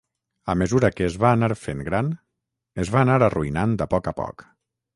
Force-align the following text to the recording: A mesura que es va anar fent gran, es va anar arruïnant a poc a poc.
A 0.53 0.53
mesura 0.61 0.89
que 0.99 1.05
es 1.09 1.17
va 1.23 1.33
anar 1.39 1.49
fent 1.65 1.83
gran, 1.89 2.09
es 2.85 2.93
va 2.97 3.05
anar 3.05 3.21
arruïnant 3.29 3.77
a 3.87 3.91
poc 3.95 4.13
a 4.13 4.19
poc. 4.25 4.47